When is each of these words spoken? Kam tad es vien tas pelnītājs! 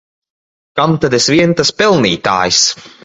Kam 0.79 0.95
tad 1.03 1.17
es 1.17 1.27
vien 1.35 1.53
tas 1.61 1.73
pelnītājs! 1.83 2.65